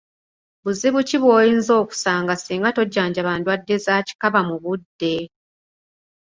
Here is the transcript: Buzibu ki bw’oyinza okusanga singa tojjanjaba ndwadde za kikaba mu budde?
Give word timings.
Buzibu 0.63 0.99
ki 1.09 1.17
bw’oyinza 1.21 1.71
okusanga 1.81 2.33
singa 2.43 2.69
tojjanjaba 2.75 3.31
ndwadde 3.37 3.75
za 3.85 3.95
kikaba 4.07 4.39
mu 4.47 4.55
budde? 4.63 5.15